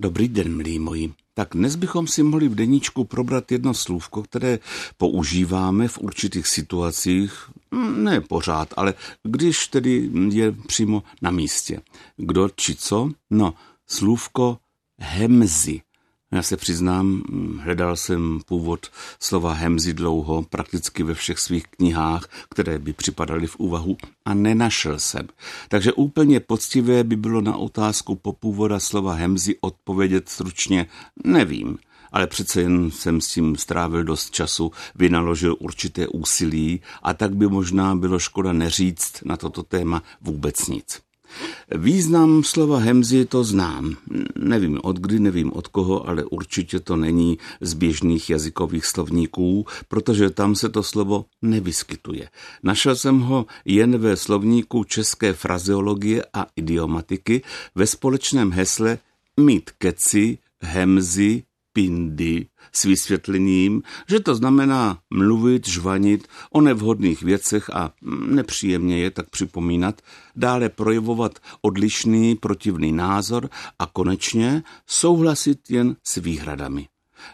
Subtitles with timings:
[0.00, 1.12] Dobrý den, milí moji.
[1.34, 4.58] Tak dnes bychom si mohli v deníčku probrat jedno slůvko, které
[4.96, 11.80] používáme v určitých situacích, hm, ne pořád, ale když tedy je přímo na místě.
[12.16, 13.10] Kdo či co?
[13.30, 13.54] No,
[13.86, 14.58] slůvko
[15.00, 15.80] hemzy.
[16.32, 17.22] Já se přiznám,
[17.60, 18.86] hledal jsem původ
[19.20, 24.98] slova hemzy dlouho, prakticky ve všech svých knihách, které by připadaly v úvahu a nenašel
[24.98, 25.28] jsem.
[25.68, 30.86] Takže úplně poctivé by bylo na otázku po původa slova hemzy odpovědět stručně
[31.24, 31.78] nevím
[32.12, 37.48] ale přece jen jsem s tím strávil dost času, vynaložil určité úsilí a tak by
[37.48, 41.00] možná bylo škoda neříct na toto téma vůbec nic.
[41.74, 43.96] Význam slova hemzy to znám.
[44.38, 50.30] Nevím od kdy, nevím od koho, ale určitě to není z běžných jazykových slovníků, protože
[50.30, 52.28] tam se to slovo nevyskytuje.
[52.62, 57.42] Našel jsem ho jen ve slovníku české frazeologie a idiomatiky
[57.74, 58.98] ve společném hesle
[59.36, 67.92] mít keci, hemzy, pindy s vysvětlením, že to znamená mluvit, žvanit o nevhodných věcech a
[68.26, 70.00] nepříjemně je tak připomínat,
[70.36, 76.88] dále projevovat odlišný protivný názor a konečně souhlasit jen s výhradami.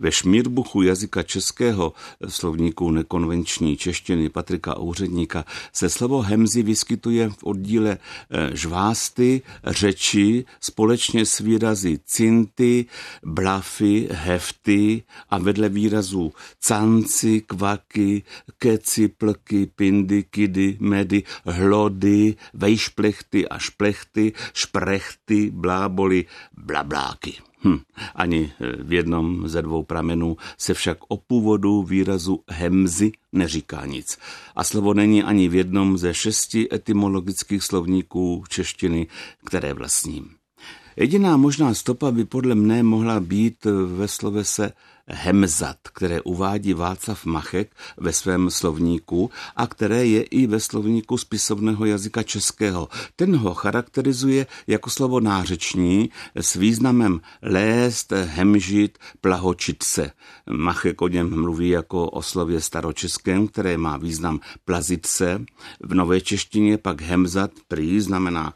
[0.00, 1.92] Ve šmírbuchu jazyka českého
[2.28, 11.26] slovníku nekonvenční češtiny Patrika Úředníka se slovo hemzy vyskytuje v oddíle eh, žvásty, řeči společně
[11.26, 12.86] s výrazy cinty,
[13.24, 18.22] blafy, hefty a vedle výrazů canci, kvaky,
[18.58, 27.51] keci, plky, pindy, kidy, medy, hlody, vejšplechty a šplechty, šprechty, bláboli, blabláky.
[27.64, 27.78] Hm,
[28.14, 34.18] ani eh, v jednom ze dvou pramenů se však o původu výrazu hemzy neříká nic.
[34.56, 39.06] A slovo není ani v jednom ze šesti etymologických slovníků češtiny,
[39.44, 40.30] které vlastním.
[40.96, 43.64] Jediná možná stopa by podle mne mohla být
[43.96, 44.72] ve slovese
[45.06, 51.84] hemzat, které uvádí Václav Machek ve svém slovníku a které je i ve slovníku spisovného
[51.84, 52.88] jazyka českého.
[53.16, 60.10] Ten ho charakterizuje jako slovo nářeční s významem lést, hemžit, plahočit se.
[60.50, 65.44] Machek o něm mluví jako o slově staročeském, které má význam plazit se.
[65.80, 68.54] V nové češtině pak hemzat prý znamená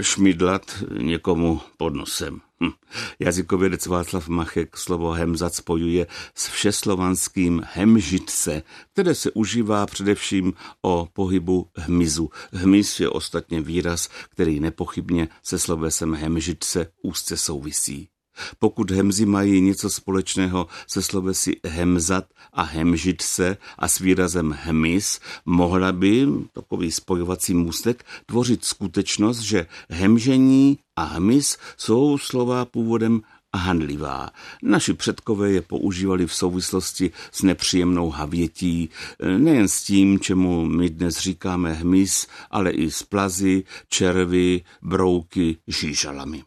[0.00, 2.40] šmidlat někomu pod nosem.
[2.62, 2.70] Hm.
[3.18, 8.62] Jazykovědec Václav Machek slovo hemzat spojuje s všeslovanským hemžitce,
[8.92, 10.52] které se užívá především
[10.82, 12.30] o pohybu hmyzu.
[12.52, 18.11] Hmyz je ostatně výraz, který nepochybně se slovesem hemžitce úzce souvisí.
[18.58, 25.20] Pokud hemzy mají něco společného se slovesy hemzat a hemžit se a s výrazem hmyz,
[25.46, 33.20] mohla by takový spojovací můstek tvořit skutečnost, že hemžení a hmyz jsou slova původem
[33.56, 34.30] handlivá.
[34.62, 38.90] Naši předkové je používali v souvislosti s nepříjemnou havětí,
[39.38, 46.44] nejen s tím, čemu my dnes říkáme hmyz, ale i s plazy, červy, brouky, žížalami.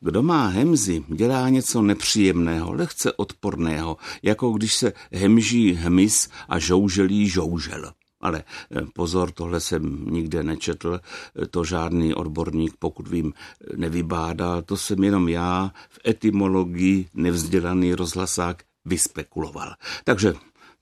[0.00, 7.28] Kdo má hemzy, dělá něco nepříjemného, lehce odporného, jako když se hemží hmyz a žouželí
[7.28, 7.92] žoužel.
[8.20, 11.00] Ale eh, pozor, tohle jsem nikde nečetl,
[11.42, 13.32] eh, to žádný odborník, pokud vím,
[13.76, 19.74] nevybádal, to jsem jenom já v etymologii nevzdělaný rozhlasák vyspekuloval.
[20.04, 20.34] Takže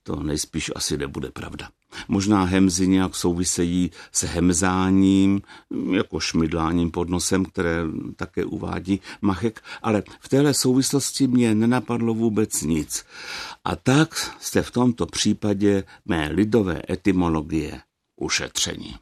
[0.03, 1.69] to nejspíš asi nebude pravda.
[2.07, 5.41] Možná hemzy nějak souvisejí s hemzáním,
[5.91, 7.83] jako šmidláním pod nosem, které
[8.15, 13.05] také uvádí Machek, ale v téhle souvislosti mě nenapadlo vůbec nic.
[13.65, 17.81] A tak jste v tomto případě mé lidové etymologie
[18.15, 18.95] ušetření.